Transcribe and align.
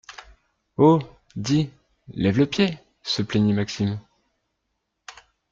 Oh, 0.79 0.97
dis, 1.35 1.69
lève 2.15 2.39
le 2.39 2.47
pied, 2.47 2.79
se 3.03 3.21
plaignit 3.21 3.53
Maxime 3.53 3.99